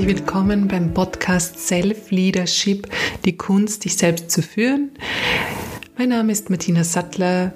[0.00, 2.86] herzlich willkommen beim Podcast Self Leadership,
[3.24, 4.92] die Kunst, dich selbst zu führen.
[5.98, 7.52] Mein Name ist Martina Sattler,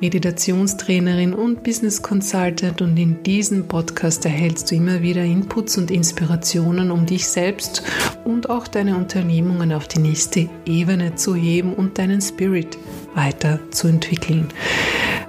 [0.00, 6.90] Meditationstrainerin und Business Consultant und in diesem Podcast erhältst du immer wieder Inputs und Inspirationen,
[6.90, 7.82] um dich selbst
[8.24, 12.76] und auch deine Unternehmungen auf die nächste Ebene zu heben und deinen Spirit
[13.14, 14.48] weiterzuentwickeln.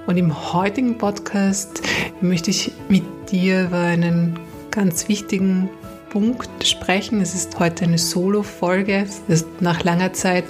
[0.07, 1.82] Und im heutigen Podcast
[2.21, 4.40] möchte ich mit dir über einen
[4.71, 5.70] ganz wichtigen
[6.09, 7.21] Punkt sprechen.
[7.21, 8.95] Es ist heute eine Solo-Folge.
[8.95, 10.45] Es ist nach langer Zeit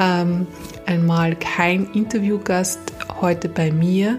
[0.00, 0.46] ähm,
[0.86, 2.80] einmal kein Interviewgast
[3.20, 4.18] heute bei mir.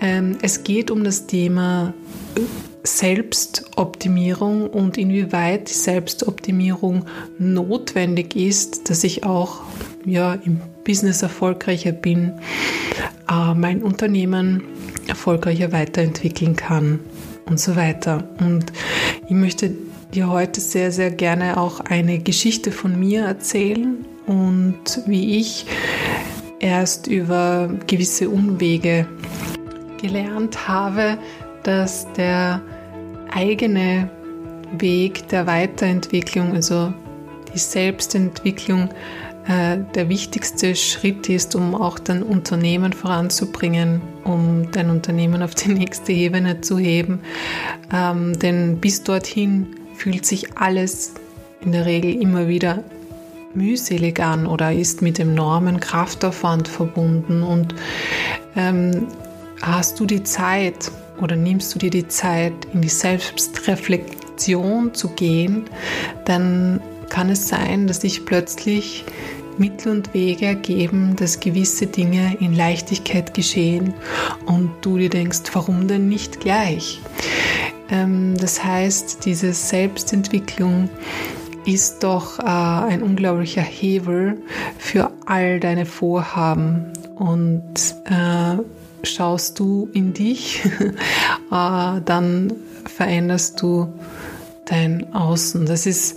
[0.00, 1.94] Ähm, es geht um das Thema
[2.84, 7.04] Selbstoptimierung und inwieweit Selbstoptimierung
[7.38, 9.60] notwendig ist, dass ich auch
[10.04, 12.32] ja, im Business erfolgreicher bin,
[13.30, 14.62] äh, mein Unternehmen
[15.06, 17.00] erfolgreicher weiterentwickeln kann
[17.46, 18.28] und so weiter.
[18.40, 18.72] Und
[19.26, 19.74] ich möchte
[20.14, 25.66] dir heute sehr, sehr gerne auch eine Geschichte von mir erzählen und wie ich
[26.60, 29.06] erst über gewisse Umwege
[30.00, 31.18] gelernt habe,
[31.62, 32.62] dass der
[33.30, 34.10] eigene
[34.78, 36.92] Weg der Weiterentwicklung, also
[37.54, 38.90] die Selbstentwicklung,
[39.46, 45.72] äh, der wichtigste Schritt ist, um auch dein Unternehmen voranzubringen, um dein Unternehmen auf die
[45.72, 47.20] nächste Ebene zu heben.
[47.92, 51.14] Ähm, denn bis dorthin fühlt sich alles
[51.60, 52.84] in der Regel immer wieder
[53.54, 57.74] mühselig an oder ist mit enormen Kraftaufwand verbunden und
[58.56, 59.06] ähm,
[59.60, 60.90] hast du die Zeit
[61.20, 65.64] oder nimmst du dir die Zeit, in die Selbstreflexion zu gehen,
[66.24, 69.04] dann kann es sein, dass sich plötzlich
[69.58, 73.94] Mittel und Wege ergeben, dass gewisse Dinge in Leichtigkeit geschehen
[74.46, 77.00] und du dir denkst, warum denn nicht gleich?
[77.90, 80.88] Ähm, das heißt, diese Selbstentwicklung
[81.68, 84.40] ist doch äh, ein unglaublicher Hebel
[84.78, 86.92] für all deine Vorhaben.
[87.14, 88.56] Und äh,
[89.02, 90.64] schaust du in dich,
[91.52, 92.52] äh, dann
[92.86, 93.92] veränderst du
[94.64, 95.66] dein Außen.
[95.66, 96.16] Das ist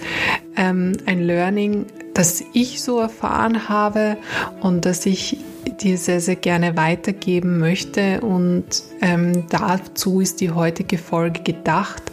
[0.55, 4.17] ähm, ein Learning, das ich so erfahren habe
[4.61, 5.37] und das ich
[5.81, 8.21] dir sehr, sehr gerne weitergeben möchte.
[8.21, 8.65] Und
[9.01, 12.03] ähm, dazu ist die heutige Folge gedacht.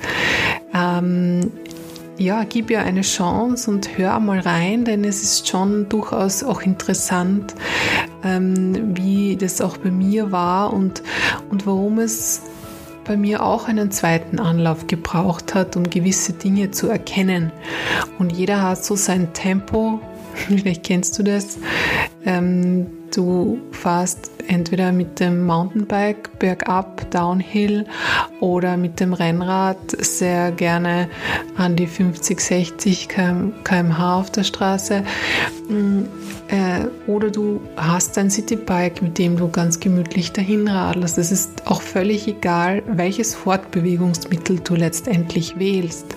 [0.75, 1.53] Ähm,
[2.19, 6.63] ja, gib ihr eine Chance und hör mal rein, denn es ist schon durchaus auch
[6.63, 7.55] interessant,
[8.25, 11.03] ähm, wie das auch bei mir war und,
[11.51, 12.43] und warum es
[13.05, 17.53] bei mir auch einen zweiten Anlauf gebraucht hat, um gewisse Dinge zu erkennen.
[18.19, 20.01] Und jeder hat so sein Tempo,
[20.35, 21.59] vielleicht kennst du das.
[22.27, 27.87] Ähm, Du fährst entweder mit dem Mountainbike bergab, downhill
[28.41, 31.09] oder mit dem Rennrad sehr gerne
[31.57, 35.05] an die 50, 60 km/h auf der Straße.
[35.69, 36.05] Mm,
[36.49, 41.19] äh, oder du hast ein Citybike, mit dem du ganz gemütlich dahin radelst.
[41.19, 46.17] Es ist auch völlig egal, welches Fortbewegungsmittel du letztendlich wählst.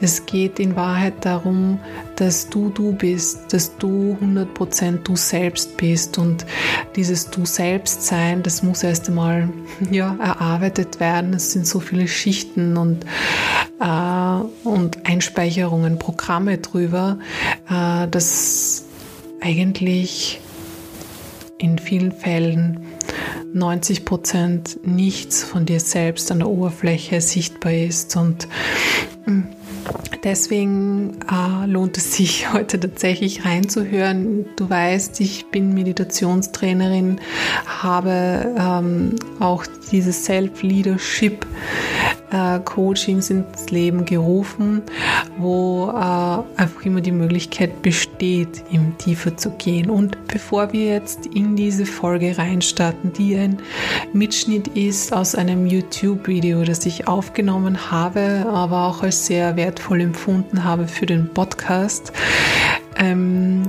[0.00, 1.80] Es geht in Wahrheit darum,
[2.16, 6.46] dass du du bist, dass du 100% du selbst bist und
[6.94, 9.48] dieses du selbst sein, das muss erst einmal
[9.90, 11.34] ja, erarbeitet werden.
[11.34, 13.04] Es sind so viele Schichten und,
[13.80, 17.18] äh, und Einspeicherungen, Programme drüber,
[17.68, 18.84] äh, dass
[19.40, 20.40] eigentlich
[21.58, 22.80] in vielen Fällen
[23.54, 28.46] 90% nichts von dir selbst an der Oberfläche sichtbar ist und
[29.26, 29.42] mm,
[30.24, 34.46] Deswegen äh, lohnt es sich heute tatsächlich reinzuhören.
[34.56, 37.20] Du weißt, ich bin Meditationstrainerin,
[37.66, 41.46] habe ähm, auch dieses Self-Leadership
[42.30, 44.82] äh, Coachings ins Leben gerufen,
[45.38, 49.90] wo äh, einfach immer die Möglichkeit besteht, im tiefer zu gehen.
[49.90, 53.58] Und bevor wir jetzt in diese Folge reinstarten, die ein
[54.12, 60.64] Mitschnitt ist aus einem YouTube-Video, das ich aufgenommen habe, aber auch als sehr wertvoll empfunden
[60.64, 62.12] habe für den Podcast,
[62.96, 63.62] ähm,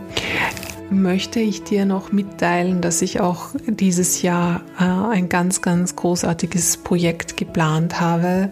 [0.91, 6.77] möchte ich dir noch mitteilen, dass ich auch dieses Jahr äh, ein ganz, ganz großartiges
[6.77, 8.51] Projekt geplant habe.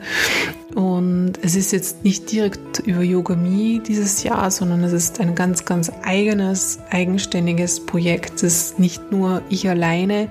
[0.78, 5.34] Und es ist jetzt nicht direkt über Yoga Me dieses Jahr, sondern es ist ein
[5.34, 10.30] ganz, ganz eigenes, eigenständiges Projekt, das nicht nur ich alleine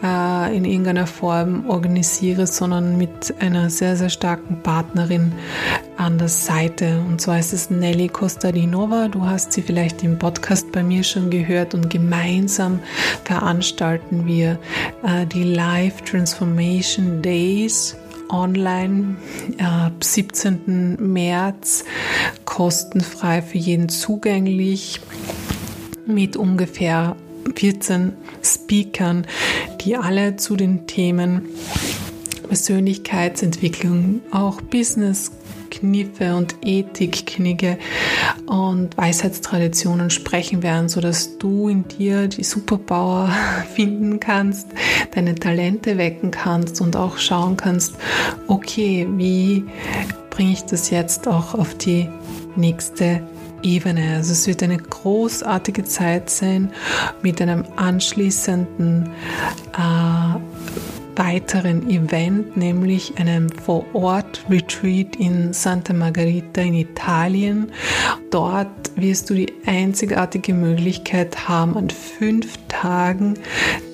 [0.00, 5.32] äh, in irgendeiner Form organisiere, sondern mit einer sehr, sehr starken Partnerin
[5.96, 7.00] an der Seite.
[7.08, 9.08] Und zwar ist es Nelly Kostadinova.
[9.08, 12.78] Du hast sie vielleicht im Podcast bei mir schon gehört und gemeinsam
[13.24, 14.56] veranstalten wir
[15.02, 17.96] äh, die Live Transformation Days
[18.28, 19.16] online
[19.58, 20.96] ab 17.
[20.98, 21.84] März
[22.44, 25.00] kostenfrei für jeden zugänglich
[26.06, 27.16] mit ungefähr
[27.54, 28.12] 14
[28.42, 29.26] Speakern,
[29.80, 31.48] die alle zu den Themen
[32.48, 35.32] Persönlichkeitsentwicklung, auch Business,
[35.78, 37.78] Kniffe und Ethikknigge
[38.46, 43.30] und Weisheitstraditionen sprechen werden, sodass du in dir die Superpower
[43.74, 44.68] finden kannst,
[45.14, 47.94] deine Talente wecken kannst und auch schauen kannst,
[48.46, 49.64] okay, wie
[50.30, 52.08] bringe ich das jetzt auch auf die
[52.56, 53.22] nächste
[53.62, 54.16] Ebene.
[54.16, 56.72] Also es wird eine großartige Zeit sein
[57.22, 59.08] mit einem anschließenden
[59.76, 67.72] äh, weiteren Event, nämlich einem Vor-Ort-Retreat in Santa Margherita in Italien.
[68.30, 73.34] Dort wirst du die einzigartige Möglichkeit haben, an fünf Tagen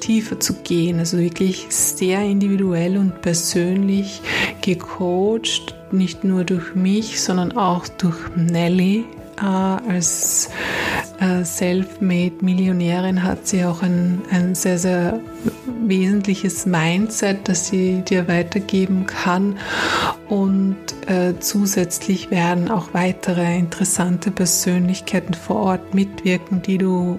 [0.01, 4.21] tiefer zu gehen, also wirklich sehr individuell und persönlich
[4.63, 9.05] gecoacht, nicht nur durch mich, sondern auch durch Nelly,
[9.41, 10.51] äh, als
[11.21, 15.21] äh, self-made Millionärin hat sie auch ein, ein sehr, sehr
[15.87, 19.59] wesentliches Mindset, das sie dir weitergeben kann.
[20.29, 20.77] Und
[21.07, 27.19] äh, zusätzlich werden auch weitere interessante Persönlichkeiten vor Ort mitwirken, die du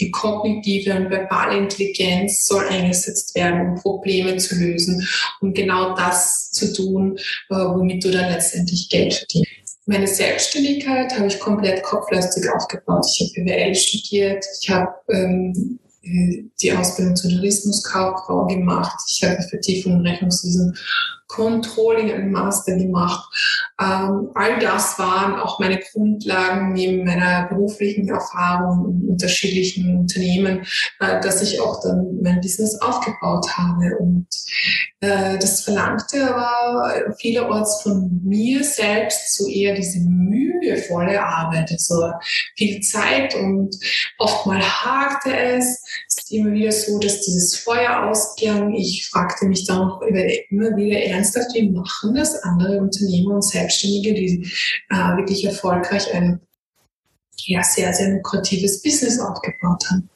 [0.00, 5.06] die kognitive und verbale Intelligenz soll eingesetzt werden, um Probleme zu lösen,
[5.40, 7.18] um genau das zu tun,
[7.50, 9.78] äh, womit du dann letztendlich Geld verdienst.
[9.86, 13.06] Meine Selbstständigkeit habe ich komplett kopflastig aufgebaut.
[13.10, 19.94] Ich habe BWL studiert, ich habe ähm, die Ausbildung zur Tourismuskauffrau gemacht, ich habe Vertiefung
[19.94, 20.76] im Rechnungswesen
[21.28, 23.28] Controlling einen Master gemacht.
[23.80, 30.66] Ähm, all das waren auch meine Grundlagen neben meiner beruflichen Erfahrung in unterschiedlichen Unternehmen,
[31.00, 33.96] äh, dass ich auch dann mein Business aufgebaut habe.
[33.98, 34.26] Und
[35.00, 42.10] äh, das verlangte aber vielerorts von mir selbst so eher diese mühevolle Arbeit, also
[42.56, 43.76] viel Zeit und
[44.18, 45.82] oft mal hakte es.
[46.08, 48.74] Es ist immer wieder so, dass dieses Feuer ausging.
[48.74, 54.14] Ich fragte mich dann auch immer wieder ernsthaft, wie machen das andere Unternehmer und Selbstständige,
[54.14, 54.52] die
[54.90, 56.40] äh, wirklich erfolgreich ein
[57.44, 60.08] ja, sehr, sehr lukratives Business aufgebaut haben.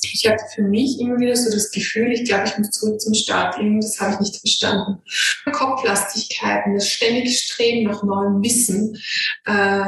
[0.00, 3.14] Ich hatte für mich immer wieder so das Gefühl, ich glaube, ich muss zurück zum
[3.14, 5.02] Start gehen, das habe ich nicht verstanden.
[5.52, 8.96] Kopflastigkeiten, das ständige Streben nach neuem Wissen
[9.44, 9.84] äh,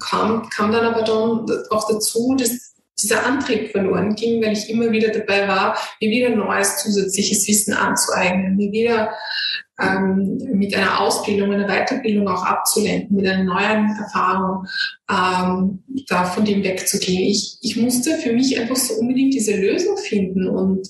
[0.00, 4.90] kam, kam dann aber dann auch dazu, dass dieser Antrieb verloren ging, weil ich immer
[4.90, 9.12] wieder dabei war, mir wieder neues zusätzliches Wissen anzueignen, mir wieder
[9.80, 14.66] ähm, mit einer Ausbildung, einer Weiterbildung auch abzulenken, mit einer neuen Erfahrung
[15.10, 17.22] ähm, da von dem wegzugehen.
[17.22, 20.88] Ich, ich musste für mich einfach so unbedingt diese Lösung finden und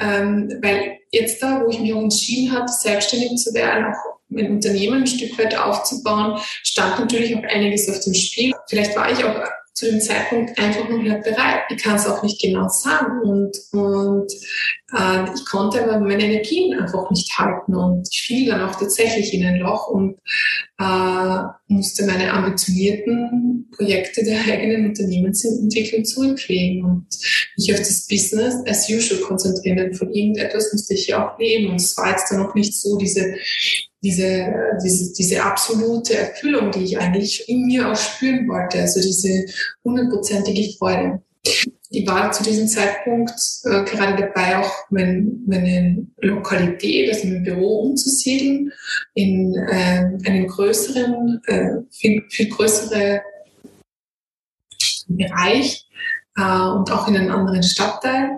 [0.00, 4.50] ähm, weil jetzt da, wo ich mich auch entschieden habe, selbstständig zu werden, auch mein
[4.50, 8.52] Unternehmen ein Stück weit aufzubauen, stand natürlich auch einiges auf dem Spiel.
[8.68, 9.42] Vielleicht war ich auch
[9.78, 11.60] zu dem Zeitpunkt einfach noch nicht bereit.
[11.70, 13.20] Ich kann es auch nicht genau sagen.
[13.22, 14.32] Und, und
[14.92, 17.76] äh, ich konnte aber meine Energien einfach nicht halten.
[17.76, 20.16] Und ich fiel dann auch tatsächlich in ein Loch und
[20.80, 27.06] äh, musste meine ambitionierten Projekte der eigenen Unternehmensentwicklung zurücklegen und
[27.56, 29.76] mich auf das Business as usual konzentrieren.
[29.76, 31.70] Denn von irgendetwas musste ich ja auch leben.
[31.70, 33.32] Und es war jetzt dann noch nicht so diese
[34.02, 39.46] diese, diese, diese absolute Erfüllung, die ich eigentlich in mir auch spüren wollte, also diese
[39.84, 41.22] hundertprozentige Freude.
[41.90, 43.32] Ich war zu diesem Zeitpunkt
[43.64, 48.70] äh, gerade dabei, auch mein, meine Lokalität, also mein Büro umzusiedeln
[49.14, 53.22] in äh, einen größeren, äh, viel, viel größere
[55.08, 55.88] Bereich
[56.36, 58.36] äh, und auch in einen anderen Stadtteil.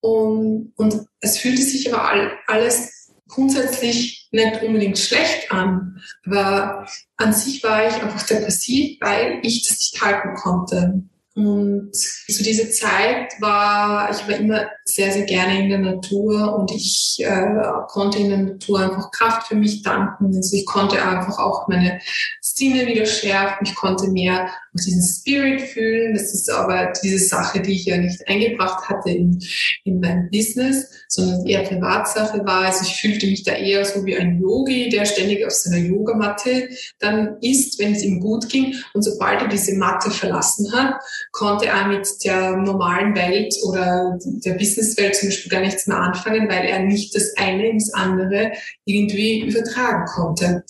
[0.00, 7.32] Und, und es fühlte sich aber all, alles grundsätzlich nicht unbedingt schlecht an, aber an
[7.32, 11.02] sich war ich einfach depressiv, weil ich das nicht halten konnte.
[11.46, 16.70] Und zu dieser Zeit war ich war immer sehr, sehr gerne in der Natur und
[16.72, 17.54] ich äh,
[17.88, 20.34] konnte in der Natur einfach Kraft für mich danken.
[20.34, 22.00] Also ich konnte einfach auch meine
[22.40, 23.66] Sinne wieder schärfen.
[23.66, 26.14] Ich konnte mehr auf diesen Spirit fühlen.
[26.14, 29.42] Das ist aber diese Sache, die ich ja nicht eingebracht hatte in,
[29.84, 32.66] in mein Business, sondern eher Privatsache war.
[32.66, 36.68] Also ich fühlte mich da eher so wie ein Yogi, der ständig auf seiner Yogamatte
[36.98, 38.74] dann ist, wenn es ihm gut ging.
[38.94, 41.00] Und sobald er diese Matte verlassen hat,
[41.32, 46.48] konnte er mit der normalen Welt oder der Businesswelt zum Beispiel gar nichts mehr anfangen,
[46.48, 48.52] weil er nicht das eine ins andere
[48.84, 50.64] irgendwie übertragen konnte.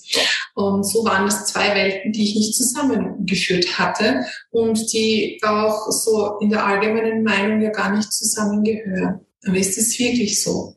[0.53, 6.37] Und so waren es zwei Welten, die ich nicht zusammengeführt hatte und die auch so
[6.39, 9.21] in der allgemeinen Meinung ja gar nicht zusammengehören.
[9.45, 10.75] Aber ist es wirklich so?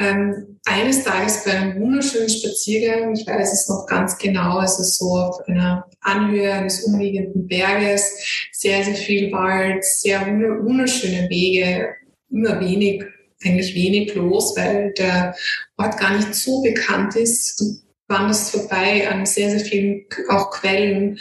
[0.00, 5.18] Ähm, eines Tages bei einem wunderschönen Spaziergang, ich weiß es noch ganz genau, also so
[5.18, 11.94] auf einer Anhöhe eines umliegenden Berges, sehr, sehr viel Wald, sehr wunderschöne Wege,
[12.30, 13.02] immer wenig,
[13.42, 15.34] eigentlich wenig los, weil der
[15.76, 17.60] Ort gar nicht so bekannt ist.
[17.60, 17.64] Du
[18.08, 21.18] wanderst vorbei an sehr, sehr vielen auch Quellen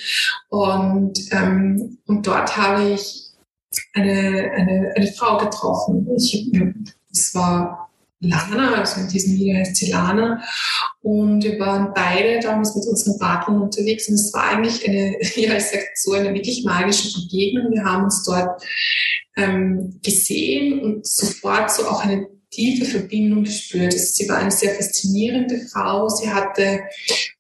[0.50, 3.32] und, ähm, und dort habe ich
[3.94, 6.08] eine, eine, eine Frau getroffen.
[6.16, 6.52] Ich,
[7.12, 7.87] es war
[8.20, 10.42] Lana, also in diesem Video heißt sie Lana.
[11.02, 15.58] Und wir waren beide damals mit unseren Partnern unterwegs und es war eigentlich eine, ja,
[15.58, 17.72] ich sag so, eine wirklich magische Begegnung.
[17.72, 18.62] Wir haben uns dort
[19.36, 23.94] ähm, gesehen und sofort so auch eine tiefe Verbindung gespürt.
[23.94, 26.10] Also sie war eine sehr faszinierende Frau.
[26.10, 26.82] Sie hatte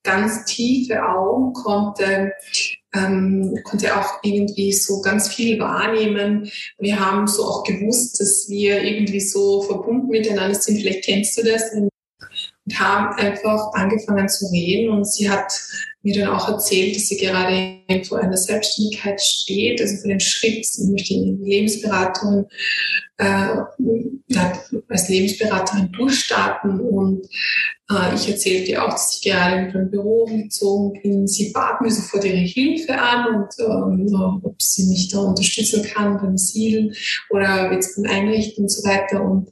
[0.03, 2.33] ganz tiefe Augen, konnte
[2.93, 6.49] ähm, konnte auch irgendwie so ganz viel wahrnehmen.
[6.77, 10.77] Wir haben so auch gewusst, dass wir irgendwie so verbunden miteinander sind.
[10.77, 11.73] Vielleicht kennst du das.
[11.73, 11.89] Und
[12.75, 15.53] haben einfach angefangen zu reden und sie hat
[16.07, 20.65] mir dann auch erzählt, dass sie gerade vor einer Selbstständigkeit steht, also für den Schritt,
[20.65, 22.47] sie möchte in Lebensberatung
[23.17, 23.47] äh,
[24.87, 27.27] als Lebensberaterin durchstarten und
[27.89, 31.27] äh, ich erzählte auch, dass ich gerade mit meinem Büro umgezogen bin.
[31.27, 36.17] Sie bat mir sofort ihre Hilfe an und ähm, ob sie mich da unterstützen kann
[36.17, 36.93] beim Siedeln
[37.29, 39.23] oder jetzt beim Einrichten und so weiter.
[39.23, 39.49] Und,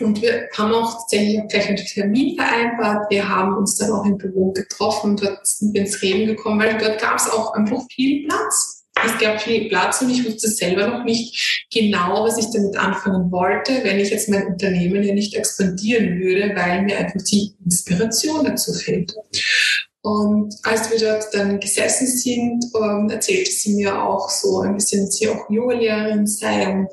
[0.00, 3.10] und wir haben auch tatsächlich gleich einen Termin vereinbart.
[3.10, 7.00] Wir haben uns dann auch im Büro getroffen, dort sind ins Reden gekommen, weil dort
[7.00, 11.04] gab es auch einfach viel Platz es gab viel Platz und ich wusste selber noch
[11.04, 16.20] nicht genau, was ich damit anfangen wollte, wenn ich jetzt mein Unternehmen ja nicht expandieren
[16.20, 19.14] würde, weil mir einfach die Inspiration dazu fehlt.
[20.02, 25.06] Und als wir dort dann gesessen sind, ähm, erzählte sie mir auch so ein bisschen,
[25.06, 26.88] dass sie auch Yoga-Lehrerin sei und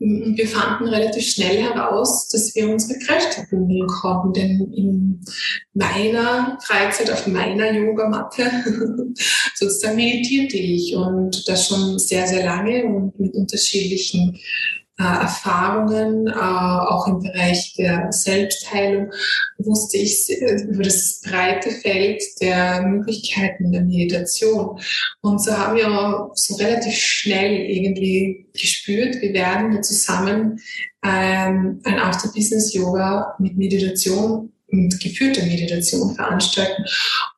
[0.00, 5.20] wir fanden relativ schnell heraus, dass wir unsere Kräfte bündeln konnten, denn in
[5.74, 8.44] meiner Freizeit auf meiner Yogamatte
[9.54, 14.38] sozusagen meditierte ich und das schon sehr, sehr lange und mit unterschiedlichen
[15.00, 19.12] äh, Erfahrungen, äh, auch im Bereich der Selbstheilung,
[19.58, 20.28] wusste ich
[20.68, 24.80] über das breite Feld der Möglichkeiten der Meditation.
[25.20, 30.60] Und so haben wir so relativ schnell irgendwie gespürt, wir werden zusammen
[31.04, 36.84] ähm, ein After-Business-Yoga mit Meditation und geführte Meditation veranstalten.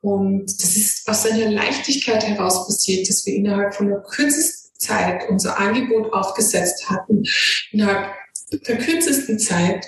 [0.01, 5.29] Und das ist aus einer Leichtigkeit heraus passiert, dass wir innerhalb von der kürzesten Zeit
[5.29, 7.25] unser Angebot aufgesetzt hatten,
[7.71, 8.15] innerhalb
[8.53, 9.87] der kürzesten Zeit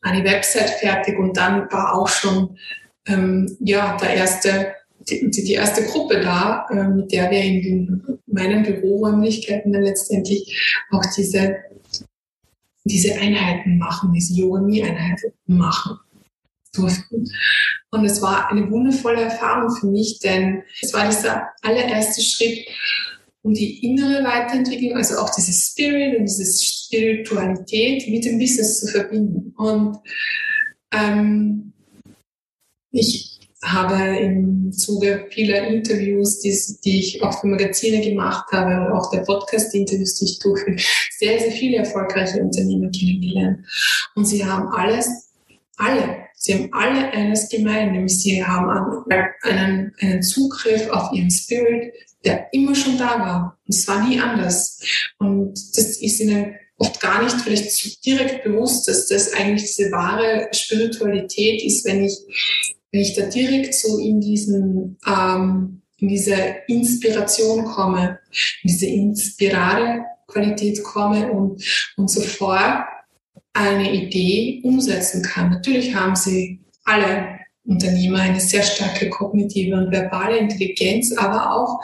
[0.00, 2.58] eine Website fertig und dann war auch schon
[3.06, 4.74] ähm, ja, der erste,
[5.10, 10.78] die, die erste Gruppe da, äh, mit der wir in den, meinen Büroräumlichkeiten dann letztendlich
[10.90, 11.56] auch diese,
[12.84, 15.98] diese Einheiten machen, diese Yogami-Einheiten machen.
[16.72, 17.28] durften.
[17.90, 22.66] Und es war eine wundervolle Erfahrung für mich, denn es war dieser allererste Schritt,
[23.42, 28.86] um die innere Weiterentwicklung, also auch diese Spirit und diese Spiritualität mit dem Business zu
[28.86, 29.52] verbinden.
[29.56, 29.98] Und
[30.92, 31.72] ähm,
[32.92, 33.29] ich
[33.62, 39.10] habe im Zuge vieler Interviews, die, die ich auch für Magazine gemacht habe und auch
[39.10, 40.76] der Podcast-Interviews, die ich durchführe,
[41.18, 43.66] sehr, sehr viele erfolgreiche Unternehmen kennengelernt.
[44.14, 45.30] Und sie haben alles,
[45.76, 49.04] alle, sie haben alle eines gemein, nämlich sie haben
[49.42, 51.92] einen, einen Zugriff auf ihren Spirit,
[52.24, 53.58] der immer schon da war.
[53.66, 54.80] Und es war nie anders.
[55.18, 60.48] Und das ist ihnen oft gar nicht vielleicht direkt bewusst, dass das eigentlich diese wahre
[60.52, 62.16] Spiritualität ist, wenn ich
[62.92, 66.34] wenn ich da direkt so in diesen, ähm, in diese
[66.66, 68.18] Inspiration komme,
[68.62, 71.62] in diese inspirare Qualität komme und,
[71.96, 72.84] und sofort
[73.52, 75.50] eine Idee umsetzen kann.
[75.50, 81.80] Natürlich haben sie alle Unternehmer eine sehr starke kognitive und verbale Intelligenz, aber auch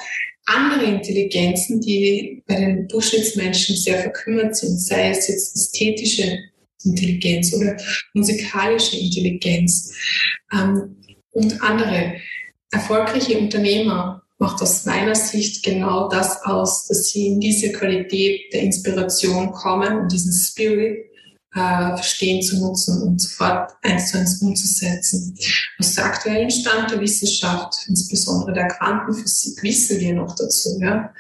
[0.47, 6.39] andere Intelligenzen, die bei den Durchschnittsmenschen sehr verkümmert sind, sei es jetzt ästhetische
[6.85, 7.77] Intelligenz oder
[8.15, 9.93] musikalische Intelligenz.
[10.53, 10.97] Ähm,
[11.33, 12.15] und andere
[12.71, 18.63] erfolgreiche Unternehmer macht aus meiner Sicht genau das aus, dass sie in diese Qualität der
[18.63, 21.11] Inspiration kommen und diesen Spirit
[21.57, 25.35] äh, verstehen zu nutzen und sofort eins zu eins umzusetzen.
[25.79, 31.15] Aus der aktuellen Stand der Wissenschaft, insbesondere der Quantenphysik, wissen wir noch dazu, ja,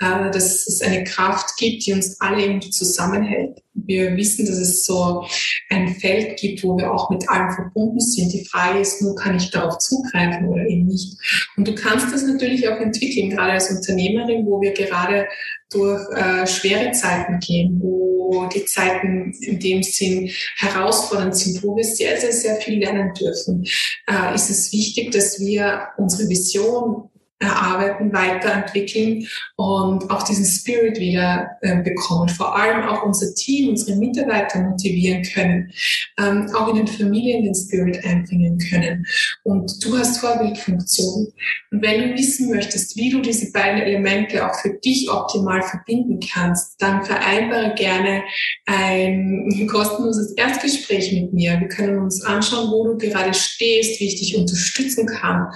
[0.00, 3.62] äh, dass es eine Kraft gibt, die uns alle irgendwie zusammenhält.
[3.72, 5.24] Wir wissen, dass es so
[5.70, 8.32] ein Feld gibt, wo wir auch mit allem verbunden sind.
[8.32, 11.16] Die Frage ist nur, kann ich darauf zugreifen oder eben nicht?
[11.56, 15.26] Und du kannst das natürlich auch entwickeln, gerade als Unternehmerin, wo wir gerade
[15.70, 21.84] durch äh, schwere Zeiten gehen, wo die Zeiten in dem Sinn herausfordernd sind, wo wir
[21.84, 23.64] sehr, sehr, sehr viel lernen dürfen,
[24.06, 27.10] äh, ist es wichtig, dass wir unsere Vision
[27.40, 29.26] erarbeiten, weiterentwickeln
[29.56, 32.28] und auch diesen Spirit wieder äh, bekommen.
[32.28, 35.72] Vor allem auch unser Team, unsere Mitarbeiter motivieren können,
[36.18, 39.06] ähm, auch in den Familien den Spirit einbringen können.
[39.44, 41.32] Und du hast Vorbildfunktion.
[41.70, 46.18] Und wenn du wissen möchtest, wie du diese beiden Elemente auch für dich optimal verbinden
[46.32, 48.22] kannst, dann vereinbare gerne
[48.66, 51.60] ein kostenloses Erstgespräch mit mir.
[51.60, 55.46] Wir können uns anschauen, wo du gerade stehst, wie ich dich unterstützen kann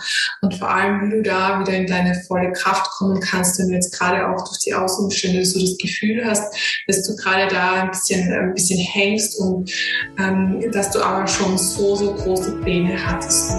[0.42, 3.68] und vor allem, wie du da wieder wieder in deine volle Kraft kommen kannst, wenn
[3.68, 6.54] du jetzt gerade auch durch die Außenstände so das Gefühl hast,
[6.86, 9.70] dass du gerade da ein bisschen, ein bisschen hängst und
[10.18, 13.52] ähm, dass du aber schon so, so große Pläne hattest.